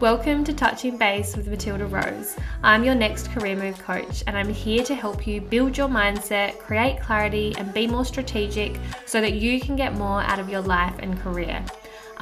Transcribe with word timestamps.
Welcome 0.00 0.42
to 0.42 0.52
Touching 0.52 0.98
Base 0.98 1.36
with 1.36 1.46
Matilda 1.46 1.86
Rose. 1.86 2.36
I'm 2.64 2.82
your 2.82 2.96
next 2.96 3.30
career 3.30 3.54
move 3.54 3.78
coach, 3.78 4.24
and 4.26 4.36
I'm 4.36 4.48
here 4.48 4.82
to 4.82 4.96
help 4.96 5.24
you 5.28 5.40
build 5.40 5.78
your 5.78 5.86
mindset, 5.86 6.58
create 6.58 7.00
clarity, 7.00 7.54
and 7.56 7.72
be 7.72 7.86
more 7.86 8.04
strategic 8.04 8.80
so 9.06 9.20
that 9.20 9.34
you 9.34 9.60
can 9.60 9.76
get 9.76 9.94
more 9.94 10.20
out 10.22 10.40
of 10.40 10.48
your 10.48 10.62
life 10.62 10.96
and 10.98 11.16
career. 11.20 11.64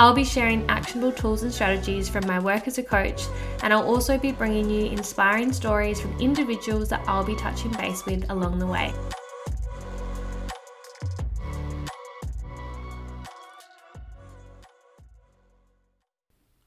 I'll 0.00 0.14
be 0.14 0.24
sharing 0.24 0.64
actionable 0.70 1.12
tools 1.12 1.42
and 1.42 1.52
strategies 1.52 2.08
from 2.08 2.26
my 2.26 2.40
work 2.40 2.66
as 2.66 2.78
a 2.78 2.82
coach, 2.82 3.24
and 3.62 3.70
I'll 3.70 3.86
also 3.86 4.16
be 4.16 4.32
bringing 4.32 4.70
you 4.70 4.86
inspiring 4.86 5.52
stories 5.52 6.00
from 6.00 6.18
individuals 6.18 6.88
that 6.88 7.06
I'll 7.06 7.22
be 7.22 7.36
touching 7.36 7.70
base 7.72 8.06
with 8.06 8.24
along 8.30 8.58
the 8.60 8.66
way. 8.66 8.94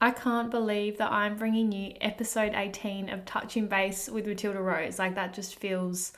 I 0.00 0.12
can't 0.12 0.52
believe 0.52 0.98
that 0.98 1.10
I'm 1.10 1.36
bringing 1.36 1.72
you 1.72 1.94
episode 2.00 2.52
18 2.54 3.08
of 3.08 3.24
Touching 3.24 3.66
Base 3.66 4.08
with 4.08 4.28
Matilda 4.28 4.60
Rose. 4.60 5.00
Like 5.00 5.16
that 5.16 5.34
just 5.34 5.56
feels 5.56 6.12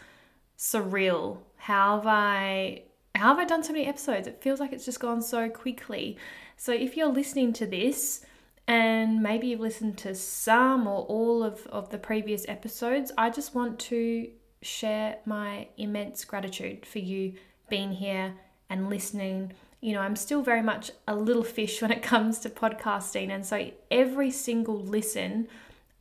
surreal. 0.58 1.38
How 1.56 1.96
have 1.96 2.06
I 2.06 2.82
how 3.14 3.28
have 3.28 3.38
I 3.38 3.46
done 3.46 3.62
so 3.64 3.72
many 3.72 3.86
episodes? 3.86 4.28
It 4.28 4.42
feels 4.42 4.60
like 4.60 4.74
it's 4.74 4.84
just 4.84 5.00
gone 5.00 5.22
so 5.22 5.48
quickly. 5.48 6.18
So 6.56 6.72
if 6.72 6.96
you're 6.96 7.12
listening 7.12 7.52
to 7.54 7.66
this 7.66 8.24
and 8.66 9.22
maybe 9.22 9.48
you've 9.48 9.60
listened 9.60 9.98
to 9.98 10.14
some 10.14 10.86
or 10.86 11.02
all 11.04 11.42
of, 11.42 11.66
of 11.68 11.90
the 11.90 11.98
previous 11.98 12.46
episodes, 12.48 13.12
I 13.16 13.30
just 13.30 13.54
want 13.54 13.78
to 13.80 14.28
share 14.62 15.18
my 15.24 15.68
immense 15.76 16.24
gratitude 16.24 16.86
for 16.86 16.98
you 16.98 17.34
being 17.68 17.92
here 17.92 18.34
and 18.68 18.90
listening 18.90 19.52
you 19.80 19.92
know, 19.92 20.00
I'm 20.00 20.16
still 20.16 20.42
very 20.42 20.62
much 20.62 20.90
a 21.06 21.14
little 21.14 21.44
fish 21.44 21.82
when 21.82 21.92
it 21.92 22.02
comes 22.02 22.40
to 22.40 22.50
podcasting. 22.50 23.30
And 23.30 23.44
so 23.44 23.70
every 23.90 24.30
single 24.30 24.80
listen, 24.80 25.48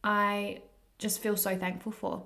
I 0.04 0.62
just 0.98 1.20
feel 1.22 1.38
so 1.38 1.58
thankful 1.58 1.92
for. 1.92 2.24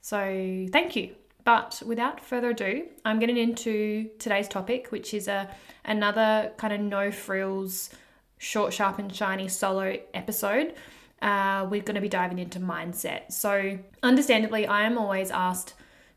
So 0.00 0.66
thank 0.72 0.96
you. 0.96 1.14
But 1.46 1.80
without 1.86 2.20
further 2.20 2.50
ado, 2.50 2.88
I'm 3.04 3.20
getting 3.20 3.36
into 3.36 4.10
today's 4.18 4.48
topic, 4.48 4.88
which 4.88 5.14
is 5.14 5.28
a 5.28 5.48
another 5.84 6.50
kind 6.56 6.72
of 6.74 6.80
no 6.80 7.12
frills, 7.12 7.88
short, 8.36 8.74
sharp, 8.74 8.98
and 8.98 9.14
shiny 9.14 9.46
solo 9.46 9.96
episode. 10.12 10.74
Uh, 11.22 11.64
we're 11.70 11.82
going 11.82 11.94
to 11.94 12.00
be 12.00 12.08
diving 12.08 12.40
into 12.40 12.58
mindset. 12.58 13.30
So, 13.30 13.78
understandably, 14.02 14.66
I 14.66 14.82
am 14.82 14.98
always 14.98 15.30
asked 15.30 15.74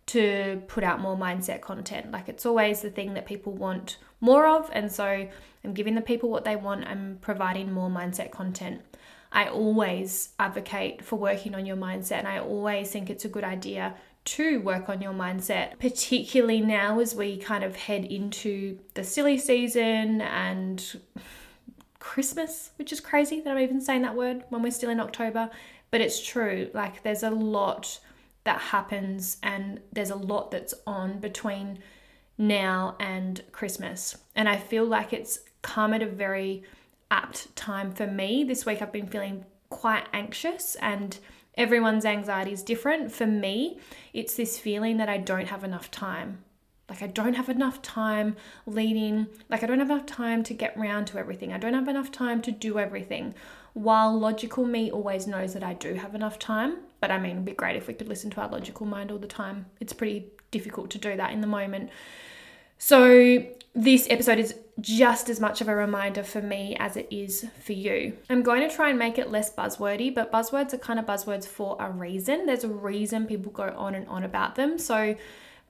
to 0.07 0.63
put 0.67 0.83
out 0.83 0.99
more 0.99 1.15
mindset 1.15 1.61
content. 1.61 2.11
Like 2.11 2.27
it's 2.27 2.47
always 2.47 2.81
the 2.81 2.89
thing 2.89 3.13
that 3.13 3.27
people 3.27 3.53
want 3.53 3.97
more 4.21 4.47
of. 4.47 4.67
And 4.73 4.91
so 4.91 5.05
I'm 5.05 5.73
giving 5.75 5.93
the 5.93 6.01
people 6.01 6.31
what 6.31 6.43
they 6.43 6.55
want. 6.55 6.87
I'm 6.87 7.19
providing 7.21 7.71
more 7.71 7.91
mindset 7.91 8.31
content. 8.31 8.81
I 9.31 9.47
always 9.47 10.29
advocate 10.39 11.03
for 11.03 11.17
working 11.17 11.53
on 11.53 11.67
your 11.67 11.77
mindset, 11.77 12.17
and 12.17 12.27
I 12.27 12.39
always 12.39 12.89
think 12.89 13.11
it's 13.11 13.25
a 13.25 13.29
good 13.29 13.43
idea 13.43 13.93
to 14.35 14.59
work 14.61 14.89
on 14.89 15.01
your 15.01 15.13
mindset, 15.13 15.79
particularly 15.79 16.61
now 16.61 16.99
as 16.99 17.15
we 17.15 17.37
kind 17.37 17.63
of 17.63 17.75
head 17.75 18.05
into 18.05 18.79
the 18.93 19.03
silly 19.03 19.37
season 19.37 20.21
and 20.21 20.99
Christmas, 21.99 22.71
which 22.77 22.91
is 22.91 22.99
crazy 22.99 23.41
that 23.41 23.51
I'm 23.51 23.63
even 23.63 23.81
saying 23.81 24.03
that 24.03 24.15
word 24.15 24.43
when 24.49 24.61
we're 24.61 24.71
still 24.71 24.89
in 24.89 24.99
October, 24.99 25.49
but 25.91 26.01
it's 26.01 26.25
true. 26.25 26.69
Like, 26.73 27.03
there's 27.03 27.23
a 27.23 27.29
lot 27.29 27.99
that 28.43 28.59
happens, 28.59 29.37
and 29.43 29.79
there's 29.91 30.11
a 30.11 30.15
lot 30.15 30.51
that's 30.51 30.73
on 30.87 31.19
between 31.19 31.79
now 32.37 32.95
and 32.99 33.43
Christmas. 33.51 34.17
And 34.35 34.47
I 34.47 34.57
feel 34.57 34.85
like 34.85 35.11
it's 35.11 35.39
come 35.61 35.93
at 35.93 36.01
a 36.01 36.07
very 36.07 36.63
apt 37.11 37.55
time 37.55 37.91
for 37.91 38.07
me. 38.07 38.43
This 38.43 38.65
week 38.65 38.81
I've 38.81 38.93
been 38.93 39.07
feeling 39.07 39.45
quite 39.69 40.07
anxious 40.13 40.75
and 40.75 41.17
everyone's 41.59 42.05
anxiety 42.05 42.53
is 42.53 42.63
different. 42.63 43.11
For 43.11 43.27
me, 43.27 43.79
it's 44.13 44.35
this 44.35 44.57
feeling 44.57 44.97
that 44.97 45.09
I 45.09 45.17
don't 45.17 45.47
have 45.47 45.63
enough 45.63 45.91
time. 45.91 46.43
Like 46.89 47.03
I 47.03 47.07
don't 47.07 47.35
have 47.35 47.49
enough 47.49 47.81
time 47.83 48.35
leading, 48.65 49.27
like 49.49 49.61
I 49.61 49.67
don't 49.67 49.77
have 49.77 49.91
enough 49.91 50.07
time 50.07 50.41
to 50.43 50.53
get 50.55 50.75
round 50.75 51.05
to 51.07 51.19
everything. 51.19 51.53
I 51.53 51.59
don't 51.59 51.75
have 51.75 51.87
enough 51.87 52.11
time 52.11 52.41
to 52.43 52.51
do 52.51 52.79
everything. 52.79 53.35
While 53.73 54.17
logical 54.17 54.65
me 54.65 54.89
always 54.89 55.27
knows 55.27 55.53
that 55.53 55.63
I 55.63 55.73
do 55.75 55.93
have 55.93 56.15
enough 56.15 56.39
time, 56.39 56.77
but 56.99 57.11
I 57.11 57.19
mean, 57.19 57.33
it'd 57.33 57.45
be 57.45 57.51
great 57.51 57.75
if 57.75 57.87
we 57.87 57.93
could 57.93 58.07
listen 58.07 58.31
to 58.31 58.41
our 58.41 58.49
logical 58.49 58.87
mind 58.87 59.11
all 59.11 59.19
the 59.19 59.27
time. 59.27 59.67
It's 59.79 59.93
pretty 59.93 60.31
difficult 60.49 60.89
to 60.91 60.97
do 60.97 61.15
that 61.15 61.31
in 61.31 61.41
the 61.41 61.47
moment. 61.47 61.91
So, 62.81 63.45
this 63.75 64.07
episode 64.09 64.39
is 64.39 64.55
just 64.79 65.29
as 65.29 65.41
much 65.41 65.59
of 65.59 65.67
a 65.67 65.75
reminder 65.75 66.23
for 66.23 66.41
me 66.41 66.77
as 66.79 66.95
it 66.95 67.07
is 67.11 67.45
for 67.61 67.73
you. 67.73 68.17
I'm 68.29 68.41
going 68.41 68.67
to 68.67 68.73
try 68.73 68.89
and 68.89 68.97
make 68.97 69.19
it 69.19 69.29
less 69.29 69.53
buzzwordy, 69.53 70.15
but 70.15 70.31
buzzwords 70.31 70.73
are 70.73 70.77
kind 70.77 70.97
of 70.97 71.05
buzzwords 71.05 71.45
for 71.45 71.75
a 71.77 71.91
reason. 71.91 72.45
There's 72.45 72.63
a 72.63 72.69
reason 72.69 73.27
people 73.27 73.51
go 73.51 73.73
on 73.77 73.95
and 73.95 74.07
on 74.07 74.23
about 74.23 74.55
them. 74.55 74.79
So, 74.79 75.17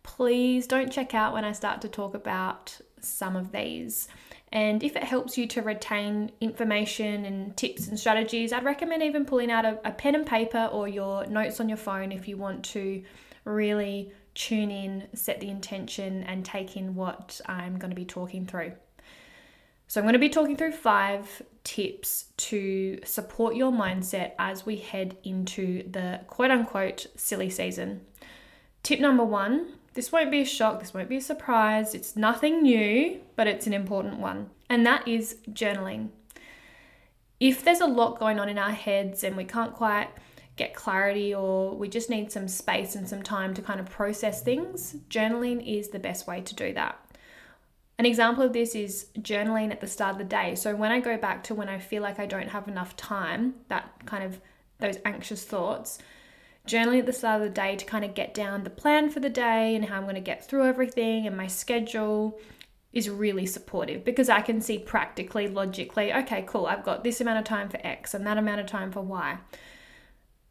please 0.03 0.67
don't 0.67 0.91
check 0.91 1.15
out 1.15 1.33
when 1.33 1.43
I 1.43 1.51
start 1.51 1.81
to 1.81 1.89
talk 1.89 2.13
about 2.13 2.79
some 3.01 3.35
of 3.35 3.51
these. 3.51 4.07
And 4.51 4.83
if 4.83 4.95
it 4.95 5.03
helps 5.03 5.37
you 5.37 5.47
to 5.47 5.61
retain 5.61 6.31
information 6.41 7.25
and 7.25 7.55
tips 7.55 7.87
and 7.87 7.99
strategies, 7.99 8.51
I'd 8.51 8.63
recommend 8.63 9.03
even 9.03 9.25
pulling 9.25 9.51
out 9.51 9.63
a, 9.65 9.79
a, 9.87 9.91
pen 9.91 10.15
and 10.15 10.25
paper 10.25 10.69
or 10.71 10.87
your 10.87 11.25
notes 11.27 11.59
on 11.59 11.69
your 11.69 11.77
phone 11.77 12.11
if 12.11 12.27
you 12.27 12.35
want 12.35 12.65
to 12.65 13.03
really 13.45 14.11
tune 14.33 14.71
in, 14.71 15.07
set 15.13 15.39
the 15.39 15.49
intention, 15.49 16.23
and 16.23 16.43
take 16.43 16.75
in 16.75 16.95
what 16.95 17.39
I'm 17.45 17.77
going 17.77 17.91
to 17.91 17.95
be 17.95 18.05
talking 18.05 18.47
through. 18.47 18.73
So, 19.87 19.99
I'm 19.99 20.05
going 20.05 20.13
to 20.13 20.19
be 20.19 20.29
talking 20.29 20.55
through 20.55 20.71
five 20.71 21.41
tips 21.63 22.25
to 22.37 22.99
support 23.05 23.55
your 23.55 23.71
mindset 23.71 24.31
as 24.39 24.65
we 24.65 24.77
head 24.77 25.17
into 25.23 25.83
the 25.91 26.21
quote 26.27 26.51
unquote 26.51 27.05
silly 27.15 27.49
season. 27.49 28.01
Tip 28.81 28.99
number 28.99 29.23
one 29.23 29.73
this 29.99 30.13
won't 30.13 30.31
be 30.31 30.39
a 30.39 30.45
shock, 30.45 30.79
this 30.79 30.93
won't 30.93 31.09
be 31.09 31.17
a 31.17 31.21
surprise. 31.21 31.93
It's 31.93 32.15
nothing 32.15 32.61
new, 32.61 33.19
but 33.35 33.47
it's 33.47 33.67
an 33.67 33.73
important 33.73 34.17
one, 34.17 34.49
and 34.69 34.85
that 34.85 35.05
is 35.05 35.39
journaling. 35.51 36.07
If 37.41 37.65
there's 37.65 37.81
a 37.81 37.85
lot 37.85 38.17
going 38.17 38.39
on 38.39 38.47
in 38.47 38.57
our 38.57 38.71
heads 38.71 39.25
and 39.25 39.35
we 39.35 39.43
can't 39.43 39.73
quite 39.73 40.07
get 40.55 40.73
clarity 40.73 41.35
or 41.35 41.75
we 41.75 41.89
just 41.89 42.09
need 42.09 42.31
some 42.31 42.47
space 42.47 42.95
and 42.95 43.09
some 43.09 43.21
time 43.21 43.53
to 43.55 43.61
kind 43.61 43.81
of 43.81 43.89
process 43.89 44.41
things, 44.41 44.95
journaling 45.09 45.67
is 45.67 45.89
the 45.89 45.99
best 45.99 46.27
way 46.27 46.39
to 46.39 46.55
do 46.55 46.71
that. 46.75 46.97
An 47.97 48.05
example 48.05 48.45
of 48.45 48.53
this 48.53 48.75
is 48.75 49.07
journaling 49.19 49.69
at 49.69 49.81
the 49.81 49.87
start 49.87 50.13
of 50.13 50.17
the 50.17 50.23
day. 50.23 50.55
So 50.55 50.77
when 50.77 50.93
I 50.93 51.01
go 51.01 51.17
back 51.17 51.43
to 51.43 51.53
when 51.53 51.67
I 51.67 51.77
feel 51.77 52.01
like 52.01 52.19
I 52.19 52.25
don't 52.25 52.47
have 52.47 52.69
enough 52.69 52.95
time, 52.95 53.55
that 53.67 54.05
kind 54.05 54.23
of 54.23 54.39
those 54.79 54.97
anxious 55.03 55.43
thoughts, 55.43 55.99
journaling 56.67 56.99
at 56.99 57.05
the 57.05 57.13
start 57.13 57.41
of 57.41 57.47
the 57.47 57.53
day 57.53 57.75
to 57.75 57.85
kind 57.85 58.05
of 58.05 58.13
get 58.13 58.33
down 58.33 58.63
the 58.63 58.69
plan 58.69 59.09
for 59.09 59.19
the 59.19 59.29
day 59.29 59.75
and 59.75 59.85
how 59.85 59.97
I'm 59.97 60.03
going 60.03 60.15
to 60.15 60.21
get 60.21 60.45
through 60.45 60.65
everything 60.65 61.25
and 61.25 61.35
my 61.35 61.47
schedule 61.47 62.39
is 62.91 63.09
really 63.09 63.45
supportive 63.45 64.03
because 64.03 64.29
I 64.29 64.41
can 64.41 64.61
see 64.61 64.79
practically, 64.79 65.47
logically, 65.47 66.13
okay, 66.13 66.43
cool, 66.47 66.65
I've 66.65 66.83
got 66.83 67.03
this 67.03 67.21
amount 67.21 67.39
of 67.39 67.45
time 67.45 67.69
for 67.69 67.79
X 67.83 68.13
and 68.13 68.25
that 68.25 68.37
amount 68.37 68.61
of 68.61 68.67
time 68.67 68.91
for 68.91 69.01
Y. 69.01 69.37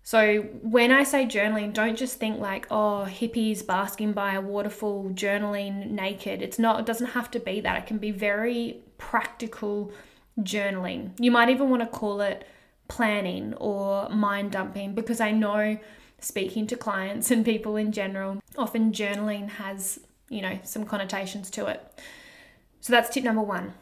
So 0.02 0.40
when 0.62 0.90
I 0.90 1.02
say 1.02 1.26
journaling, 1.26 1.74
don't 1.74 1.96
just 1.96 2.18
think 2.18 2.38
like, 2.38 2.66
oh, 2.70 3.06
hippies 3.06 3.66
basking 3.66 4.12
by 4.12 4.34
a 4.34 4.40
waterfall, 4.40 5.10
journaling 5.10 5.90
naked. 5.90 6.40
It's 6.40 6.58
not, 6.58 6.80
it 6.80 6.86
doesn't 6.86 7.08
have 7.08 7.30
to 7.32 7.40
be 7.40 7.60
that. 7.60 7.76
It 7.76 7.86
can 7.86 7.98
be 7.98 8.10
very 8.10 8.80
practical 8.96 9.92
journaling. 10.40 11.10
You 11.18 11.30
might 11.30 11.50
even 11.50 11.68
want 11.68 11.82
to 11.82 11.88
call 11.88 12.20
it 12.20 12.46
planning 12.88 13.54
or 13.54 14.08
mind 14.08 14.52
dumping 14.52 14.94
because 14.94 15.20
I 15.20 15.30
know 15.30 15.78
speaking 16.20 16.66
to 16.66 16.76
clients 16.76 17.30
and 17.30 17.44
people 17.44 17.76
in 17.76 17.92
general, 17.92 18.42
often 18.56 18.92
journaling 18.92 19.48
has, 19.50 20.00
you 20.28 20.42
know, 20.42 20.58
some 20.64 20.84
connotations 20.84 21.50
to 21.50 21.66
it. 21.66 22.00
So 22.80 22.92
that's 22.92 23.10
tip 23.10 23.24
number 23.24 23.42
one. 23.42 23.74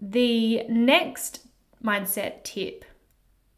The 0.00 0.64
next 0.68 1.46
mindset 1.84 2.42
tip, 2.42 2.84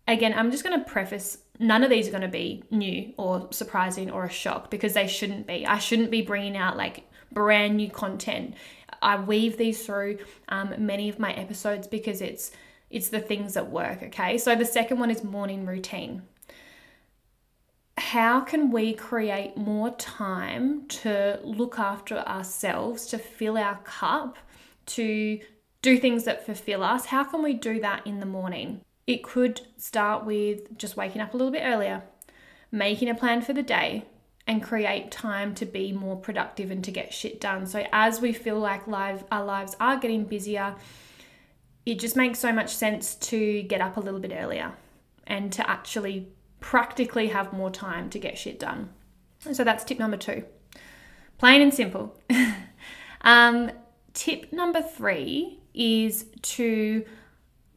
again, 0.06 0.34
I'm 0.37 0.50
just 0.50 0.64
going 0.64 0.79
to 0.79 0.90
preface 0.90 1.38
none 1.58 1.84
of 1.84 1.90
these 1.90 2.08
are 2.08 2.11
going 2.11 2.23
to 2.23 2.29
be 2.29 2.64
new 2.70 3.12
or 3.17 3.49
surprising 3.50 4.11
or 4.11 4.25
a 4.25 4.31
shock 4.31 4.70
because 4.70 4.94
they 4.94 5.06
shouldn't 5.06 5.46
be. 5.46 5.67
I 5.67 5.79
shouldn't 5.79 6.11
be 6.11 6.23
bringing 6.23 6.56
out 6.56 6.76
like 6.76 7.05
brand 7.31 7.76
new 7.76 7.90
content. 7.90 8.55
I 9.00 9.20
weave 9.20 9.56
these 9.56 9.84
through 9.84 10.19
um, 10.49 10.75
many 10.79 11.08
of 11.08 11.19
my 11.19 11.32
episodes 11.32 11.87
because 11.87 12.20
it's 12.20 12.50
it's 12.92 13.08
the 13.08 13.20
things 13.20 13.54
that 13.54 13.70
work. 13.70 14.02
Okay, 14.02 14.38
so 14.38 14.54
the 14.54 14.64
second 14.64 15.00
one 15.00 15.10
is 15.10 15.24
morning 15.24 15.66
routine 15.66 16.22
how 17.96 18.40
can 18.40 18.70
we 18.70 18.92
create 18.92 19.56
more 19.56 19.90
time 19.92 20.86
to 20.88 21.38
look 21.42 21.78
after 21.78 22.18
ourselves, 22.18 23.06
to 23.06 23.18
fill 23.18 23.56
our 23.56 23.76
cup, 23.84 24.36
to 24.86 25.38
do 25.82 25.98
things 25.98 26.24
that 26.24 26.46
fulfill 26.46 26.82
us, 26.82 27.06
how 27.06 27.24
can 27.24 27.42
we 27.42 27.52
do 27.52 27.80
that 27.80 28.06
in 28.06 28.20
the 28.20 28.26
morning? 28.26 28.80
It 29.06 29.22
could 29.22 29.60
start 29.76 30.24
with 30.24 30.76
just 30.78 30.96
waking 30.96 31.20
up 31.20 31.34
a 31.34 31.36
little 31.36 31.52
bit 31.52 31.62
earlier, 31.64 32.02
making 32.70 33.08
a 33.08 33.14
plan 33.14 33.42
for 33.42 33.52
the 33.52 33.62
day, 33.62 34.04
and 34.46 34.62
create 34.62 35.10
time 35.10 35.54
to 35.54 35.64
be 35.64 35.92
more 35.92 36.16
productive 36.16 36.70
and 36.70 36.82
to 36.84 36.90
get 36.90 37.12
shit 37.12 37.40
done. 37.40 37.66
So 37.66 37.86
as 37.92 38.20
we 38.20 38.32
feel 38.32 38.58
like 38.58 38.86
live 38.86 39.24
our 39.30 39.44
lives 39.44 39.76
are 39.78 39.96
getting 39.96 40.24
busier, 40.24 40.74
it 41.84 41.99
just 41.99 42.17
makes 42.17 42.38
so 42.38 42.52
much 42.52 42.75
sense 42.75 43.14
to 43.17 43.62
get 43.62 43.81
up 43.81 43.96
a 43.96 44.00
little 44.00 44.20
bit 44.20 44.32
earlier 44.32 44.73
and 45.26 45.52
to 45.52 45.69
actually 45.69 46.29
practically 46.61 47.29
have 47.29 47.52
more 47.52 47.70
time 47.70 48.08
to 48.11 48.19
get 48.19 48.38
shit 48.38 48.58
done. 48.58 48.90
So 49.52 49.64
that's 49.64 49.84
tip 49.84 49.99
number 49.99 50.17
2. 50.17 50.44
Plain 51.38 51.61
and 51.61 51.75
simple. 51.75 52.17
um, 53.23 53.73
tip 54.14 54.52
number 54.52 54.81
3 54.81 55.58
is 55.75 56.26
to 56.43 57.05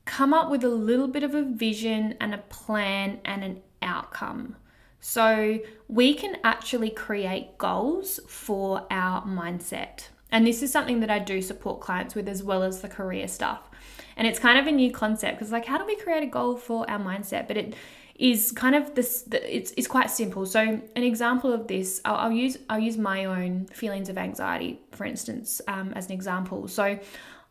come 0.06 0.34
up 0.34 0.52
with 0.52 0.64
a 0.64 0.70
little 0.70 1.08
bit 1.08 1.24
of 1.24 1.34
a 1.34 1.44
vision 1.44 2.16
and 2.22 2.34
a 2.34 2.38
plan 2.38 3.20
and 3.26 3.44
an 3.44 3.62
outcome. 3.82 4.56
So 5.00 5.60
we 5.88 6.14
can 6.14 6.38
actually 6.44 6.92
create 6.92 7.58
goals 7.58 8.20
for 8.28 8.86
our 8.92 9.24
mindset. 9.24 10.10
And 10.32 10.46
this 10.46 10.62
is 10.62 10.72
something 10.72 11.00
that 11.00 11.10
I 11.10 11.20
do 11.20 11.42
support 11.42 11.80
clients 11.80 12.16
with 12.16 12.28
as 12.28 12.44
well 12.44 12.64
as 12.64 12.82
the 12.82 12.88
career 12.88 13.28
stuff. 13.28 13.70
And 14.18 14.28
it's 14.28 14.40
kind 14.40 14.58
of 14.58 14.68
a 14.68 14.72
new 14.72 14.92
concept 14.92 15.38
because, 15.38 15.52
like, 15.52 15.66
how 15.66 15.78
do 15.78 15.86
we 15.86 15.96
create 15.96 16.24
a 16.24 16.28
goal 16.28 16.56
for 16.56 16.90
our 16.90 17.00
mindset? 17.00 17.48
But 17.48 17.58
it 17.58 17.76
is 18.16 18.52
kind 18.52 18.76
of 18.76 18.96
this. 18.96 19.28
It's, 19.32 19.74
it's 19.76 19.88
quite 19.88 20.10
simple. 20.10 20.46
So 20.46 20.60
an 20.62 21.04
example 21.04 21.52
of 21.52 21.68
this, 21.68 22.02
I'll, 22.06 22.16
I'll 22.16 22.32
use 22.32 22.58
I'll 22.70 22.80
use 22.80 22.98
my 22.98 23.26
own 23.26 23.66
feelings 23.68 24.10
of 24.10 24.18
anxiety, 24.18 24.80
for 24.92 25.06
instance, 25.06 25.62
um, 25.68 25.92
as 25.94 26.06
an 26.08 26.14
example. 26.14 26.68
So 26.68 27.00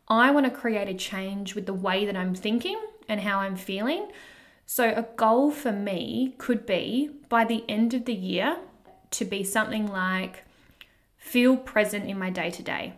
I 0.07 0.31
want 0.31 0.45
to 0.45 0.51
create 0.51 0.87
a 0.87 0.93
change 0.93 1.55
with 1.55 1.65
the 1.65 1.73
way 1.73 2.05
that 2.05 2.15
I'm 2.15 2.35
thinking 2.35 2.79
and 3.07 3.21
how 3.21 3.39
I'm 3.39 3.55
feeling. 3.55 4.11
So, 4.67 4.89
a 4.89 5.03
goal 5.15 5.51
for 5.51 5.71
me 5.71 6.35
could 6.37 6.65
be 6.65 7.11
by 7.29 7.45
the 7.45 7.63
end 7.69 7.93
of 7.93 8.05
the 8.05 8.13
year 8.13 8.57
to 9.11 9.25
be 9.25 9.43
something 9.43 9.87
like 9.87 10.43
feel 11.17 11.55
present 11.55 12.09
in 12.09 12.17
my 12.17 12.29
day 12.29 12.49
to 12.49 12.63
day. 12.63 12.93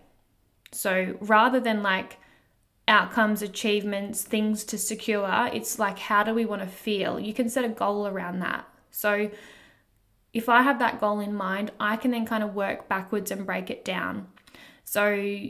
So, 0.71 1.17
rather 1.19 1.59
than 1.59 1.83
like 1.83 2.17
outcomes, 2.87 3.41
achievements, 3.41 4.23
things 4.23 4.63
to 4.65 4.77
secure, 4.77 5.49
it's 5.53 5.77
like 5.77 5.99
how 5.99 6.23
do 6.23 6.33
we 6.33 6.45
want 6.45 6.61
to 6.61 6.67
feel? 6.67 7.19
You 7.19 7.33
can 7.33 7.49
set 7.49 7.65
a 7.65 7.69
goal 7.69 8.07
around 8.07 8.39
that. 8.39 8.67
So, 8.91 9.29
if 10.33 10.49
I 10.49 10.61
have 10.61 10.79
that 10.79 10.99
goal 10.99 11.19
in 11.19 11.33
mind, 11.33 11.71
I 11.79 11.95
can 11.95 12.11
then 12.11 12.25
kind 12.25 12.43
of 12.43 12.53
work 12.53 12.87
backwards 12.87 13.31
and 13.31 13.45
break 13.45 13.69
it 13.69 13.83
down. 13.83 14.27
So, 14.83 15.49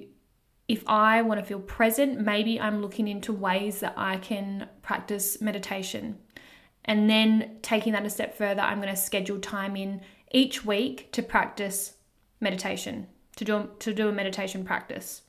if 0.67 0.83
I 0.87 1.21
want 1.21 1.39
to 1.39 1.45
feel 1.45 1.59
present, 1.59 2.19
maybe 2.19 2.59
I'm 2.59 2.81
looking 2.81 3.07
into 3.07 3.31
ways 3.31 3.79
that 3.79 3.93
I 3.95 4.17
can 4.17 4.67
practice 4.81 5.39
meditation. 5.41 6.17
And 6.85 7.09
then 7.09 7.57
taking 7.61 7.93
that 7.93 8.05
a 8.05 8.09
step 8.09 8.37
further, 8.37 8.61
I'm 8.61 8.81
going 8.81 8.93
to 8.93 8.99
schedule 8.99 9.39
time 9.39 9.75
in 9.75 10.01
each 10.31 10.65
week 10.65 11.11
to 11.13 11.23
practice 11.23 11.93
meditation, 12.39 13.07
to 13.37 13.45
do, 13.45 13.69
to 13.79 13.93
do 13.93 14.09
a 14.09 14.11
meditation 14.11 14.63
practice. 14.63 15.21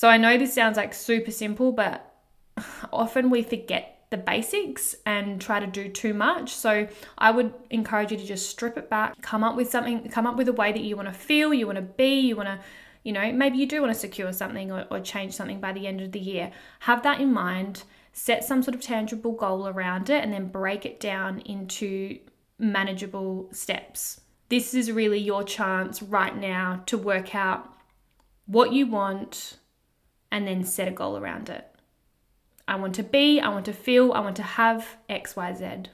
So 0.00 0.08
I 0.08 0.16
know 0.16 0.38
this 0.38 0.54
sounds 0.54 0.78
like 0.78 0.94
super 0.94 1.30
simple, 1.30 1.72
but 1.72 2.10
often 2.90 3.28
we 3.28 3.42
forget 3.42 4.06
the 4.08 4.16
basics 4.16 4.94
and 5.04 5.38
try 5.38 5.60
to 5.60 5.66
do 5.66 5.90
too 5.90 6.14
much. 6.14 6.54
So 6.54 6.88
I 7.18 7.30
would 7.30 7.52
encourage 7.68 8.10
you 8.10 8.16
to 8.16 8.24
just 8.24 8.48
strip 8.48 8.78
it 8.78 8.88
back, 8.88 9.20
come 9.20 9.44
up 9.44 9.56
with 9.56 9.70
something, 9.70 10.08
come 10.08 10.26
up 10.26 10.36
with 10.36 10.48
a 10.48 10.54
way 10.54 10.72
that 10.72 10.80
you 10.80 10.96
want 10.96 11.08
to 11.08 11.12
feel, 11.12 11.52
you 11.52 11.66
want 11.66 11.76
to 11.76 11.82
be, 11.82 12.18
you 12.18 12.34
want 12.34 12.48
to 12.48 12.60
you 13.04 13.12
know, 13.12 13.30
maybe 13.30 13.58
you 13.58 13.66
do 13.66 13.82
want 13.82 13.92
to 13.92 13.98
secure 13.98 14.32
something 14.32 14.72
or, 14.72 14.86
or 14.90 15.00
change 15.00 15.34
something 15.34 15.60
by 15.60 15.74
the 15.74 15.86
end 15.86 16.00
of 16.00 16.12
the 16.12 16.18
year. 16.18 16.50
Have 16.78 17.02
that 17.02 17.20
in 17.20 17.30
mind, 17.30 17.82
set 18.14 18.42
some 18.42 18.62
sort 18.62 18.74
of 18.74 18.80
tangible 18.80 19.32
goal 19.32 19.68
around 19.68 20.08
it, 20.08 20.24
and 20.24 20.32
then 20.32 20.48
break 20.48 20.86
it 20.86 20.98
down 20.98 21.40
into 21.40 22.18
manageable 22.58 23.50
steps. 23.52 24.22
This 24.48 24.72
is 24.72 24.90
really 24.90 25.18
your 25.18 25.44
chance 25.44 26.02
right 26.02 26.34
now 26.34 26.84
to 26.86 26.96
work 26.96 27.34
out 27.34 27.70
what 28.46 28.72
you 28.72 28.86
want 28.86 29.58
and 30.30 30.46
then 30.46 30.64
set 30.64 30.88
a 30.88 30.92
goal 30.92 31.16
around 31.16 31.48
it. 31.48 31.66
I 32.68 32.76
want 32.76 32.94
to 32.96 33.02
be, 33.02 33.40
I 33.40 33.48
want 33.48 33.64
to 33.66 33.72
feel, 33.72 34.12
I 34.12 34.20
want 34.20 34.36
to 34.36 34.42
have 34.42 34.96
XYZ. 35.08 35.86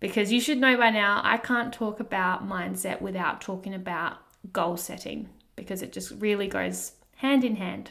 Because 0.00 0.32
you 0.32 0.40
should 0.40 0.58
know 0.58 0.76
by 0.76 0.90
now, 0.90 1.20
I 1.24 1.38
can't 1.38 1.72
talk 1.72 1.98
about 1.98 2.48
mindset 2.48 3.00
without 3.00 3.40
talking 3.40 3.74
about 3.74 4.18
goal 4.52 4.76
setting 4.76 5.28
because 5.56 5.82
it 5.82 5.92
just 5.92 6.12
really 6.12 6.46
goes 6.46 6.92
hand 7.16 7.42
in 7.42 7.56
hand. 7.56 7.90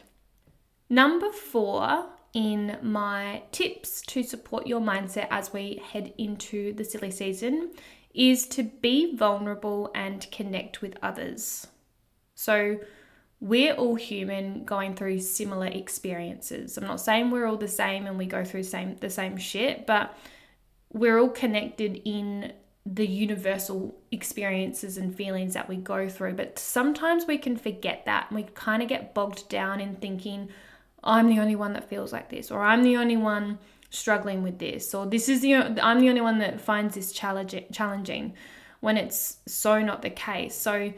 Number 0.90 1.32
four 1.32 2.08
in 2.34 2.78
my 2.82 3.44
tips 3.52 4.02
to 4.04 4.24
support 4.24 4.68
your 4.68 4.80
mindset 4.80 5.28
as 5.30 5.52
we 5.52 5.82
head 5.84 6.14
into 6.18 6.74
the 6.74 6.86
silly 6.86 7.12
season 7.12 7.72
is 8.14 8.48
to 8.48 8.64
be 8.64 9.16
vulnerable 9.16 9.92
and 9.94 10.30
connect 10.32 10.82
with 10.82 10.96
others. 11.02 11.68
So, 12.36 12.80
we're 13.40 13.74
all 13.76 13.96
human 13.96 14.64
going 14.66 14.96
through 14.96 15.20
similar 15.20 15.68
experiences. 15.68 16.78
I'm 16.78 16.86
not 16.86 17.00
saying 17.00 17.30
we're 17.30 17.46
all 17.46 17.58
the 17.58 17.68
same 17.68 18.08
and 18.08 18.18
we 18.18 18.26
go 18.26 18.44
through 18.44 18.64
same 18.64 18.96
the 18.98 19.10
same 19.10 19.38
shit, 19.38 19.86
but 19.86 20.18
we're 20.92 21.20
all 21.20 21.30
connected 21.30 22.02
in 22.04 22.54
the 22.86 23.06
universal 23.06 23.96
experiences 24.12 24.98
and 24.98 25.14
feelings 25.14 25.54
that 25.54 25.68
we 25.68 25.76
go 25.76 26.08
through. 26.10 26.34
But 26.34 26.58
sometimes 26.58 27.28
we 27.28 27.38
can 27.38 27.58
forget 27.58 28.06
that 28.06 28.28
and 28.30 28.38
we 28.38 28.44
kind 28.54 28.82
of 28.82 28.90
get 28.90 29.14
bogged 29.14 29.50
down 29.50 29.82
in 29.82 29.96
thinking, 29.96 30.50
I'm 31.04 31.28
the 31.28 31.40
only 31.40 31.56
one 31.56 31.74
that 31.74 31.90
feels 31.90 32.12
like 32.12 32.30
this, 32.30 32.50
or 32.50 32.64
I'm 32.64 32.84
the 32.84 32.98
only 32.98 33.18
one 33.18 33.60
struggling 33.90 34.42
with 34.42 34.58
this, 34.58 34.94
or 34.96 35.06
this 35.06 35.30
is 35.30 35.42
the 35.42 35.54
I'm 35.56 36.00
the 36.00 36.10
only 36.10 36.22
one 36.22 36.40
that 36.40 36.60
finds 36.60 36.96
this 36.96 37.12
challenging 37.12 38.34
when 38.80 38.98
it's 38.98 39.38
so 39.46 39.82
not 39.82 40.02
the 40.02 40.10
case. 40.10 40.56
So 40.56 40.94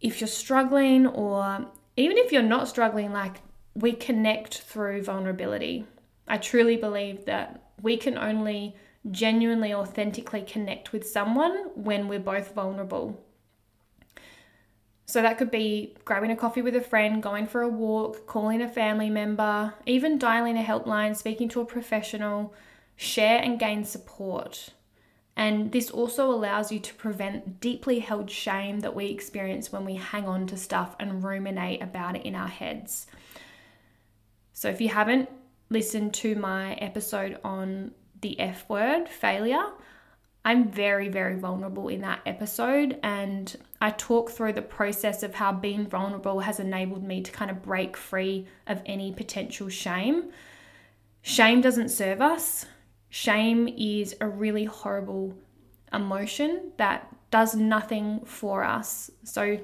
if 0.00 0.20
you're 0.20 0.28
struggling 0.28 1.06
or 1.06 1.66
even 1.96 2.18
if 2.18 2.32
you're 2.32 2.42
not 2.42 2.68
struggling, 2.68 3.12
like 3.12 3.40
we 3.74 3.92
connect 3.92 4.58
through 4.58 5.02
vulnerability. 5.02 5.86
I 6.28 6.38
truly 6.38 6.76
believe 6.76 7.26
that 7.26 7.62
we 7.80 7.96
can 7.96 8.18
only 8.18 8.76
genuinely, 9.10 9.72
authentically 9.72 10.42
connect 10.42 10.92
with 10.92 11.06
someone 11.06 11.70
when 11.74 12.08
we're 12.08 12.18
both 12.18 12.54
vulnerable. 12.54 13.22
So 15.04 15.22
that 15.22 15.38
could 15.38 15.52
be 15.52 15.94
grabbing 16.04 16.32
a 16.32 16.36
coffee 16.36 16.62
with 16.62 16.74
a 16.74 16.80
friend, 16.80 17.22
going 17.22 17.46
for 17.46 17.62
a 17.62 17.68
walk, 17.68 18.26
calling 18.26 18.60
a 18.60 18.68
family 18.68 19.08
member, 19.08 19.74
even 19.86 20.18
dialing 20.18 20.58
a 20.58 20.62
helpline, 20.62 21.14
speaking 21.14 21.48
to 21.50 21.60
a 21.60 21.64
professional, 21.64 22.52
share 22.96 23.40
and 23.40 23.58
gain 23.58 23.84
support. 23.84 24.70
And 25.36 25.70
this 25.70 25.90
also 25.90 26.30
allows 26.30 26.72
you 26.72 26.80
to 26.80 26.94
prevent 26.94 27.60
deeply 27.60 27.98
held 27.98 28.30
shame 28.30 28.80
that 28.80 28.94
we 28.94 29.06
experience 29.06 29.70
when 29.70 29.84
we 29.84 29.96
hang 29.96 30.26
on 30.26 30.46
to 30.46 30.56
stuff 30.56 30.96
and 30.98 31.22
ruminate 31.22 31.82
about 31.82 32.16
it 32.16 32.24
in 32.24 32.34
our 32.34 32.48
heads. 32.48 33.06
So 34.54 34.70
if 34.70 34.80
you 34.80 34.88
haven't 34.88 35.28
listened 35.68 36.14
to 36.14 36.36
my 36.36 36.74
episode 36.74 37.38
on 37.44 37.92
the 38.20 38.40
F 38.40 38.68
word, 38.68 39.08
failure. 39.08 39.66
I'm 40.44 40.70
very, 40.70 41.08
very 41.08 41.36
vulnerable 41.36 41.88
in 41.88 42.02
that 42.02 42.20
episode, 42.24 43.00
and 43.02 43.54
I 43.80 43.90
talk 43.90 44.30
through 44.30 44.52
the 44.52 44.62
process 44.62 45.24
of 45.24 45.34
how 45.34 45.52
being 45.52 45.88
vulnerable 45.88 46.38
has 46.38 46.60
enabled 46.60 47.02
me 47.02 47.20
to 47.22 47.32
kind 47.32 47.50
of 47.50 47.62
break 47.62 47.96
free 47.96 48.46
of 48.68 48.80
any 48.86 49.12
potential 49.12 49.68
shame. 49.68 50.30
Shame 51.22 51.60
doesn't 51.60 51.88
serve 51.88 52.22
us. 52.22 52.64
Shame 53.16 53.66
is 53.78 54.14
a 54.20 54.28
really 54.28 54.66
horrible 54.66 55.34
emotion 55.90 56.72
that 56.76 57.08
does 57.30 57.54
nothing 57.54 58.26
for 58.26 58.62
us. 58.62 59.10
So 59.24 59.58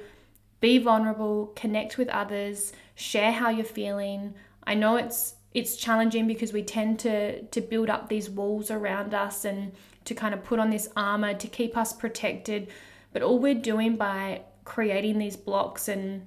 be 0.61 0.78
vulnerable, 0.78 1.52
connect 1.54 1.99
with 1.99 2.09
others, 2.09 2.73
share 2.94 3.30
how 3.30 3.50
you're 3.50 3.66
feeling. 3.66 4.32
I 4.64 4.73
know 4.73 4.97
it's 4.97 5.35
it's 5.52 5.76
challenging 5.76 6.26
because 6.26 6.54
we 6.54 6.62
tend 6.62 6.99
to 7.00 7.42
to 7.42 7.61
build 7.61 7.90
up 7.90 8.09
these 8.09 8.30
walls 8.30 8.71
around 8.71 9.12
us 9.12 9.44
and 9.44 9.73
to 10.06 10.14
kind 10.14 10.32
of 10.32 10.42
put 10.42 10.59
on 10.59 10.71
this 10.71 10.88
armor 10.97 11.35
to 11.35 11.47
keep 11.47 11.76
us 11.76 11.92
protected 11.92 12.68
but 13.12 13.21
all 13.21 13.38
we're 13.38 13.54
doing 13.73 13.97
by 13.97 14.40
creating 14.64 15.18
these 15.18 15.37
blocks 15.37 15.88
and 15.88 16.26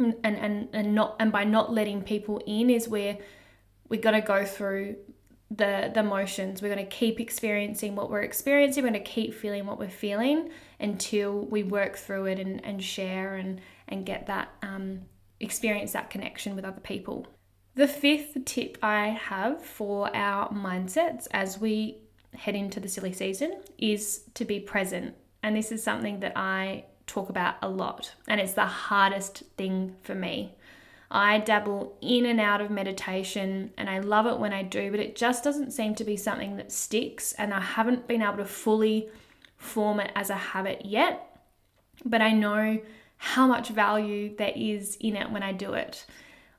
and 0.00 0.16
and, 0.24 0.68
and 0.72 0.94
not 0.96 1.14
and 1.20 1.30
by 1.30 1.44
not 1.44 1.72
letting 1.72 2.02
people 2.02 2.42
in 2.44 2.70
is 2.70 2.88
where 2.88 3.16
we 3.88 3.96
got 3.96 4.10
to 4.12 4.20
go 4.20 4.44
through 4.44 4.96
the 5.50 5.90
the 5.94 6.02
motions 6.02 6.60
we're 6.60 6.74
going 6.74 6.84
to 6.84 6.96
keep 6.96 7.20
experiencing 7.20 7.94
what 7.94 8.10
we're 8.10 8.22
experiencing 8.22 8.82
we're 8.82 8.90
going 8.90 9.04
to 9.04 9.10
keep 9.10 9.32
feeling 9.32 9.64
what 9.64 9.78
we're 9.78 9.88
feeling 9.88 10.50
until 10.80 11.42
we 11.46 11.62
work 11.62 11.96
through 11.96 12.26
it 12.26 12.40
and, 12.40 12.64
and 12.64 12.82
share 12.82 13.36
and 13.36 13.60
and 13.86 14.04
get 14.04 14.26
that 14.26 14.48
um, 14.62 15.02
experience 15.38 15.92
that 15.92 16.10
connection 16.10 16.56
with 16.56 16.64
other 16.64 16.80
people 16.80 17.26
the 17.76 17.86
fifth 17.86 18.38
tip 18.46 18.78
I 18.82 19.08
have 19.08 19.62
for 19.62 20.14
our 20.16 20.48
mindsets 20.48 21.28
as 21.30 21.60
we 21.60 21.98
head 22.34 22.54
into 22.54 22.80
the 22.80 22.88
silly 22.88 23.12
season 23.12 23.60
is 23.76 24.22
to 24.32 24.46
be 24.46 24.60
present. 24.60 25.14
And 25.42 25.54
this 25.54 25.70
is 25.70 25.82
something 25.82 26.20
that 26.20 26.32
I 26.36 26.86
talk 27.06 27.28
about 27.28 27.56
a 27.62 27.68
lot, 27.68 28.14
and 28.26 28.40
it's 28.40 28.54
the 28.54 28.66
hardest 28.66 29.42
thing 29.56 29.94
for 30.02 30.14
me. 30.14 30.54
I 31.16 31.38
dabble 31.38 31.96
in 32.02 32.26
and 32.26 32.38
out 32.38 32.60
of 32.60 32.70
meditation 32.70 33.72
and 33.78 33.88
I 33.88 34.00
love 34.00 34.26
it 34.26 34.38
when 34.38 34.52
I 34.52 34.62
do, 34.62 34.90
but 34.90 35.00
it 35.00 35.16
just 35.16 35.42
doesn't 35.42 35.70
seem 35.70 35.94
to 35.94 36.04
be 36.04 36.14
something 36.14 36.58
that 36.58 36.70
sticks. 36.70 37.32
And 37.32 37.54
I 37.54 37.60
haven't 37.60 38.06
been 38.06 38.20
able 38.20 38.36
to 38.36 38.44
fully 38.44 39.08
form 39.56 39.98
it 39.98 40.12
as 40.14 40.28
a 40.28 40.34
habit 40.34 40.84
yet. 40.84 41.40
But 42.04 42.20
I 42.20 42.32
know 42.32 42.80
how 43.16 43.46
much 43.46 43.70
value 43.70 44.36
there 44.36 44.52
is 44.54 44.98
in 45.00 45.16
it 45.16 45.30
when 45.30 45.42
I 45.42 45.52
do 45.52 45.72
it. 45.72 46.04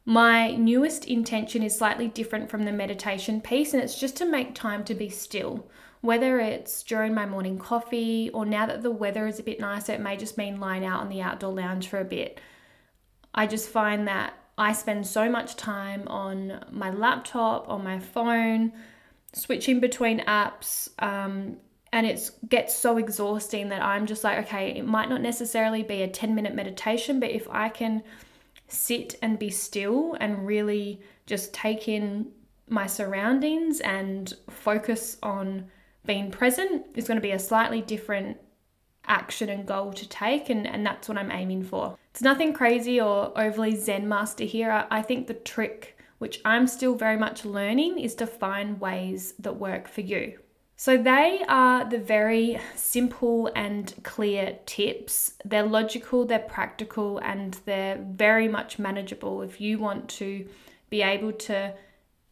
My 0.05 0.55
newest 0.55 1.05
intention 1.05 1.61
is 1.61 1.77
slightly 1.77 2.07
different 2.07 2.49
from 2.49 2.63
the 2.63 2.71
meditation 2.71 3.41
piece, 3.41 3.75
and 3.75 3.83
it's 3.83 3.99
just 3.99 4.15
to 4.17 4.25
make 4.25 4.55
time 4.55 4.83
to 4.85 4.95
be 4.95 5.09
still. 5.09 5.69
Whether 6.01 6.39
it's 6.39 6.81
during 6.81 7.13
my 7.13 7.27
morning 7.27 7.59
coffee 7.59 8.31
or 8.33 8.43
now 8.43 8.65
that 8.65 8.81
the 8.81 8.89
weather 8.89 9.27
is 9.27 9.37
a 9.37 9.43
bit 9.43 9.59
nicer, 9.59 9.93
it 9.93 10.01
may 10.01 10.17
just 10.17 10.35
mean 10.35 10.59
lying 10.59 10.83
out 10.83 11.01
on 11.01 11.09
the 11.09 11.21
outdoor 11.21 11.53
lounge 11.53 11.87
for 11.89 11.99
a 11.99 12.05
bit. 12.05 12.39
I 13.35 13.45
just 13.45 13.69
find 13.69 14.07
that 14.07 14.33
I 14.57 14.73
spend 14.73 15.05
so 15.05 15.29
much 15.29 15.55
time 15.55 16.07
on 16.07 16.65
my 16.71 16.89
laptop, 16.89 17.69
on 17.69 17.83
my 17.83 17.99
phone, 17.99 18.73
switching 19.33 19.79
between 19.79 20.21
apps, 20.21 20.89
um, 20.99 21.57
and 21.93 22.05
it 22.05 22.31
gets 22.49 22.75
so 22.75 22.97
exhausting 22.97 23.69
that 23.69 23.81
I'm 23.81 24.05
just 24.05 24.23
like, 24.23 24.39
okay, 24.45 24.71
it 24.71 24.85
might 24.85 25.09
not 25.09 25.21
necessarily 25.21 25.83
be 25.83 26.01
a 26.01 26.07
10 26.07 26.33
minute 26.35 26.55
meditation, 26.55 27.19
but 27.19 27.29
if 27.29 27.47
I 27.49 27.69
can 27.69 28.03
sit 28.67 29.15
and 29.21 29.39
be 29.39 29.49
still 29.49 30.15
and 30.19 30.45
really 30.45 31.01
just 31.25 31.53
take 31.53 31.87
in 31.87 32.31
my 32.67 32.85
surroundings 32.85 33.79
and 33.79 34.33
focus 34.49 35.17
on 35.23 35.65
being 36.05 36.31
present 36.31 36.85
it's 36.95 37.07
going 37.07 37.17
to 37.17 37.21
be 37.21 37.31
a 37.31 37.39
slightly 37.39 37.81
different 37.81 38.37
action 39.07 39.49
and 39.49 39.65
goal 39.65 39.93
to 39.93 40.07
take 40.07 40.49
and, 40.49 40.67
and 40.67 40.85
that's 40.85 41.07
what 41.07 41.17
I'm 41.17 41.31
aiming 41.31 41.63
for. 41.63 41.97
It's 42.11 42.21
nothing 42.21 42.53
crazy 42.53 42.99
or 42.99 43.31
overly 43.39 43.75
zen 43.75 44.07
master 44.07 44.43
here. 44.43 44.71
I, 44.71 44.99
I 44.99 45.01
think 45.01 45.27
the 45.27 45.33
trick 45.33 45.97
which 46.17 46.41
I'm 46.43 46.67
still 46.67 46.95
very 46.95 47.17
much 47.17 47.45
learning 47.45 47.99
is 47.99 48.15
to 48.15 48.27
find 48.27 48.79
ways 48.79 49.33
that 49.39 49.57
work 49.57 49.87
for 49.87 50.01
you. 50.01 50.39
So, 50.79 50.95
they 50.95 51.43
are 51.47 51.89
the 51.89 51.97
very 51.97 52.59
simple 52.75 53.49
and 53.55 53.91
clear 54.03 54.59
tips. 54.67 55.33
They're 55.43 55.63
logical, 55.63 56.25
they're 56.25 56.37
practical, 56.37 57.17
and 57.17 57.55
they're 57.65 57.97
very 58.11 58.47
much 58.47 58.77
manageable 58.77 59.41
if 59.41 59.59
you 59.59 59.79
want 59.79 60.07
to 60.09 60.47
be 60.91 61.01
able 61.01 61.33
to, 61.33 61.73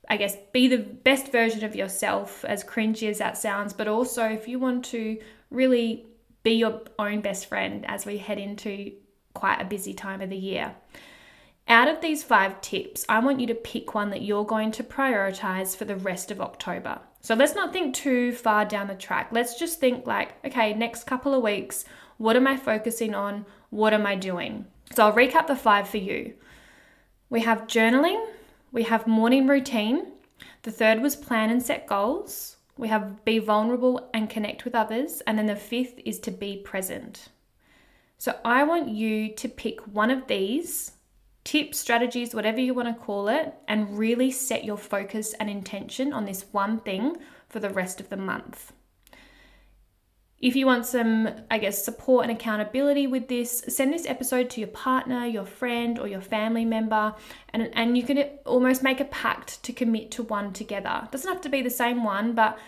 I 0.08 0.17
guess, 0.17 0.38
be 0.53 0.67
the 0.67 0.77
best 0.77 1.32
version 1.32 1.63
of 1.63 1.75
yourself, 1.75 2.46
as 2.46 2.63
cringy 2.63 3.10
as 3.10 3.17
that 3.17 3.36
sounds, 3.36 3.74
but 3.74 3.88
also 3.88 4.24
if 4.25 4.48
you 4.48 4.60
want 4.60 4.86
to 4.86 5.17
really 5.50 6.05
be 6.46 6.52
your 6.52 6.82
own 6.98 7.20
best 7.20 7.48
friend 7.48 7.84
as 7.88 8.06
we 8.06 8.20
head 8.20 8.38
into 8.38 8.94
quite 9.34 9.60
a 9.60 9.66
busy 9.66 9.94
time 9.94 10.22
of 10.22 10.30
the 10.30 10.38
year. 10.38 10.75
Out 11.68 11.88
of 11.88 12.00
these 12.00 12.24
five 12.24 12.62
tips, 12.62 13.04
I 13.10 13.20
want 13.20 13.40
you 13.40 13.48
to 13.48 13.56
pick 13.56 13.96
one 13.96 14.12
that 14.12 14.22
you're 14.22 14.46
going 14.46 14.72
to 14.74 14.84
prioritize 14.84 15.75
for 15.75 15.86
the 15.86 15.96
rest 15.96 16.30
of 16.30 16.40
October. 16.40 17.02
So 17.22 17.34
let's 17.34 17.56
not 17.56 17.74
think 17.74 17.96
too 17.96 18.32
far 18.32 18.64
down 18.64 18.88
the 18.88 18.94
track. 18.94 19.30
Let's 19.32 19.58
just 19.58 19.80
think 19.80 20.06
like, 20.06 20.34
okay, 20.46 20.75
next 20.75 21.06
couple 21.06 21.34
of 21.34 21.42
weeks, 21.42 21.84
what 22.18 22.36
am 22.36 22.46
I 22.46 22.56
focusing 22.56 23.16
on? 23.16 23.48
What 23.72 23.94
am 23.94 24.06
I 24.06 24.16
doing? 24.16 24.68
So 24.94 25.08
I'll 25.08 25.14
recap 25.14 25.48
the 25.48 25.56
five 25.56 25.90
for 25.90 25.98
you. 25.98 26.36
We 27.32 27.42
have 27.42 27.66
journaling, 27.66 28.24
we 28.72 28.84
have 28.84 29.08
morning 29.08 29.48
routine. 29.48 30.12
The 30.62 30.72
third 30.72 31.02
was 31.02 31.16
plan 31.16 31.50
and 31.50 31.64
set 31.64 31.88
goals. 31.88 32.55
We 32.77 32.88
have 32.89 33.24
be 33.24 33.39
vulnerable 33.39 34.10
and 34.13 34.29
connect 34.29 34.65
with 34.65 34.75
others. 34.75 35.22
And 35.25 35.38
then 35.38 35.46
the 35.46 35.55
fifth 35.55 36.00
is 36.05 36.20
to 36.22 36.32
be 36.32 36.58
present. 36.58 37.29
So 38.17 38.38
I 38.44 38.63
want 38.63 38.89
you 38.89 39.34
to 39.34 39.50
pick 39.50 39.82
one 39.82 40.12
of 40.12 40.27
these 40.27 40.91
tips, 41.44 41.79
strategies, 41.79 42.34
whatever 42.34 42.60
you 42.60 42.74
want 42.74 42.88
to 42.88 43.03
call 43.03 43.27
it, 43.27 43.53
and 43.67 43.98
really 43.98 44.32
set 44.32 44.65
your 44.65 44.77
focus 44.77 45.34
and 45.39 45.50
intention 45.50 46.12
on 46.12 46.25
this 46.25 46.46
one 46.51 46.79
thing 46.79 47.17
for 47.48 47.60
the 47.60 47.70
rest 47.70 48.00
of 48.00 48.10
the 48.10 48.17
month. 48.17 48.74
If 50.39 50.56
you 50.56 50.65
want 50.65 50.86
some, 50.86 51.30
I 51.50 51.58
guess, 51.58 51.84
support 51.84 52.25
and 52.25 52.32
accountability 52.32 53.08
with 53.08 53.30
this, 53.30 53.63
send 53.70 53.94
this 53.94 54.06
episode 54.06 54.50
to 54.51 54.60
your 54.60 54.68
partner, 54.68 55.25
your 55.25 55.46
friend, 55.46 55.98
or 55.98 56.08
your 56.08 56.22
family 56.22 56.65
member, 56.65 57.15
and, 57.50 57.70
and 57.74 57.98
you 57.98 58.04
can 58.04 58.18
almost 58.46 58.84
make 58.84 59.00
a 59.00 59.06
pact 59.06 59.63
to 59.63 59.72
commit 59.72 60.12
to 60.12 60.24
one 60.24 60.51
together. 60.51 61.01
It 61.06 61.12
doesn't 61.12 61.32
have 61.32 61.42
to 61.42 61.50
be 61.50 61.62
the 61.62 61.70
same 61.70 62.04
one, 62.04 62.34
but 62.34 62.60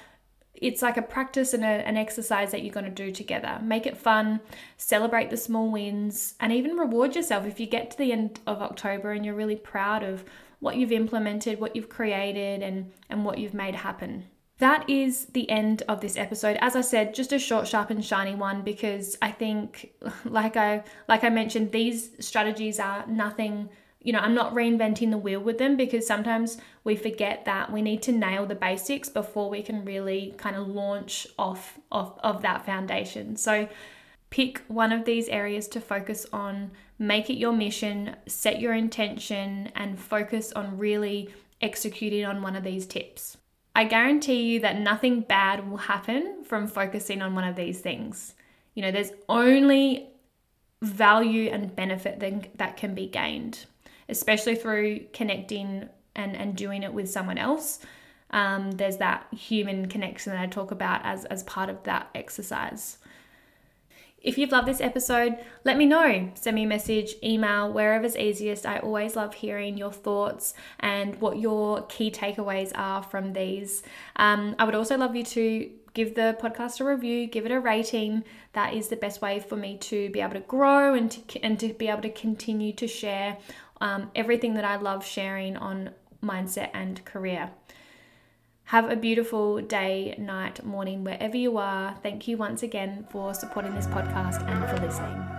it's 0.54 0.82
like 0.82 0.98
a 0.98 1.02
practice 1.02 1.54
and 1.54 1.64
a, 1.64 1.68
an 1.68 1.98
exercise 1.98 2.52
that 2.52 2.64
you're 2.64 2.74
going 2.74 2.86
to 2.86 2.92
do 2.92 3.12
together. 3.12 3.60
Make 3.62 3.86
it 3.86 3.98
fun, 3.98 4.40
celebrate 4.78 5.30
the 5.30 5.38
small 5.38 5.70
wins, 5.70 6.36
and 6.40 6.54
even 6.54 6.78
reward 6.78 7.16
yourself 7.16 7.46
if 7.46 7.60
you 7.60 7.68
get 7.68 7.92
to 7.92 7.98
the 7.98 8.12
end 8.12 8.40
of 8.48 8.62
October 8.62 9.12
and 9.12 9.26
you're 9.26 9.36
really 9.36 9.58
proud 9.58 10.04
of 10.04 10.24
what 10.60 10.78
you've 10.78 10.92
implemented, 10.92 11.60
what 11.60 11.76
you've 11.76 11.90
created, 11.90 12.64
and, 12.64 12.92
and 13.10 13.24
what 13.24 13.38
you've 13.38 13.54
made 13.54 13.76
happen. 13.76 14.26
That 14.60 14.90
is 14.90 15.26
the 15.28 15.50
end 15.50 15.84
of 15.88 16.02
this 16.02 16.18
episode. 16.18 16.58
As 16.62 16.76
I 16.76 16.82
said, 16.82 17.14
just 17.14 17.32
a 17.32 17.38
short, 17.38 17.68
sharp, 17.68 17.92
and 17.92 18.04
shiny 18.04 18.34
one 18.34 18.64
because 18.64 19.16
I 19.22 19.32
think, 19.32 19.92
like 20.26 20.58
I 20.58 20.84
like 21.08 21.24
I 21.24 21.30
mentioned, 21.30 21.72
these 21.72 22.12
strategies 22.20 22.80
are 22.80 23.06
nothing 23.08 23.70
you 24.08 24.14
know, 24.14 24.20
I'm 24.20 24.36
not 24.36 24.54
reinventing 24.54 25.12
the 25.12 25.18
wheel 25.18 25.42
with 25.42 25.58
them 25.58 25.76
because 25.76 26.08
sometimes 26.08 26.58
we 26.86 26.96
forget 26.96 27.44
that 27.44 27.74
we 27.74 27.82
need 27.82 28.02
to 28.04 28.14
nail 28.14 28.46
the 28.46 28.56
basics 28.56 29.10
before 29.10 29.50
we 29.50 29.62
can 29.62 29.84
really 29.84 30.34
kind 30.38 30.56
of 30.56 30.68
launch 30.70 31.28
off 31.38 31.78
of, 31.92 32.18
of 32.24 32.42
that 32.44 32.66
foundation. 32.66 33.36
So 33.36 33.68
pick 34.30 34.62
one 34.70 34.94
of 34.94 35.04
these 35.04 35.28
areas 35.28 35.68
to 35.70 35.82
focus 35.82 36.26
on, 36.32 36.72
make 36.98 37.30
it 37.30 37.38
your 37.38 37.52
mission, 37.52 38.16
set 38.28 38.62
your 38.62 38.74
intention, 38.74 39.74
and 39.76 40.00
focus 40.00 40.54
on 40.54 40.78
really 40.78 41.34
executing 41.62 42.24
on 42.24 42.42
one 42.42 42.56
of 42.56 42.64
these 42.64 42.86
tips. 42.86 43.36
I 43.78 43.86
guarantee 43.86 44.42
you 44.42 44.60
that 44.62 44.78
nothing 44.80 45.22
bad 45.22 45.70
will 45.70 45.78
happen 45.78 46.44
from 46.44 46.68
focusing 46.68 47.22
on 47.22 47.34
one 47.34 47.46
of 47.46 47.56
these 47.56 47.80
things. 47.80 48.34
You 48.74 48.82
know, 48.82 48.92
there's 48.92 49.12
only 49.30 50.10
value 50.82 51.50
and 51.50 51.74
benefit 51.76 52.20
that, 52.58 52.76
can 52.76 52.94
be 52.94 53.08
gained 53.08 53.66
especially 54.10 54.56
through 54.56 55.02
connecting 55.14 55.88
and, 56.16 56.36
and 56.36 56.56
doing 56.56 56.84
it 56.84 56.94
with 56.94 57.10
someone 57.10 57.38
else. 57.38 57.80
Um, 58.32 58.72
there's 58.72 58.98
that 58.98 59.28
human 59.34 59.88
connection 59.88 60.34
that 60.34 60.42
I 60.42 60.48
talk 60.48 60.72
about 60.72 61.02
as, 61.04 61.26
as 61.26 61.44
part 61.44 61.70
of 61.70 61.84
that 61.84 62.10
exercise. 62.16 62.98
If 64.28 64.38
you've 64.38 64.52
loved 64.52 64.68
this 64.68 64.82
episode, 64.82 65.38
let 65.64 65.78
me 65.78 65.86
know. 65.86 66.30
Send 66.36 66.56
me 66.56 66.66
a 66.66 66.68
message, 66.68 67.16
email, 67.24 67.72
wherever's 67.72 68.18
easiest. 68.18 68.66
I 68.66 68.80
always 68.80 69.16
love 69.16 69.34
hearing 69.34 69.78
your 69.78 69.94
thoughts 69.94 70.54
and 70.82 71.16
what 71.22 71.40
your 71.40 71.84
key 71.84 72.12
takeaways 72.12 72.74
are 72.76 73.02
from 73.02 73.32
these. 73.32 73.84
Um, 74.18 74.54
I 74.60 74.66
would 74.66 74.76
also 74.76 74.98
love 74.98 75.16
you 75.16 75.24
to 75.24 75.70
give 75.94 76.16
the 76.16 76.38
podcast 76.42 76.82
a 76.82 76.84
review, 76.84 77.28
give 77.28 77.46
it 77.46 77.54
a 77.54 77.60
rating. 77.62 78.26
That 78.52 78.74
is 78.74 78.90
the 78.90 78.98
best 78.98 79.22
way 79.22 79.40
for 79.40 79.56
me 79.56 79.78
to 79.78 80.10
be 80.10 80.20
able 80.20 80.34
to 80.34 80.42
grow 80.42 80.94
and 80.94 81.10
to, 81.10 81.40
and 81.42 81.58
to 81.62 81.74
be 81.74 81.88
able 81.88 82.02
to 82.02 82.12
continue 82.12 82.74
to 82.74 82.86
share 82.86 83.38
um, 83.80 84.12
everything 84.14 84.56
that 84.56 84.66
I 84.66 84.76
love 84.76 85.06
sharing 85.06 85.56
on 85.56 85.92
mindset 86.22 86.72
and 86.74 87.04
career. 87.06 87.52
Have 88.68 88.92
a 88.92 88.98
beautiful 88.98 89.62
day, 89.62 90.14
night, 90.18 90.66
morning, 90.66 91.06
wherever 91.06 91.38
you 91.38 91.58
are. 91.58 91.96
Thank 92.04 92.28
you 92.28 92.36
once 92.36 92.64
again 92.64 93.08
for 93.10 93.34
supporting 93.34 93.74
this 93.76 93.88
podcast 93.88 94.46
and 94.46 94.70
for 94.70 94.86
listening. 94.86 95.37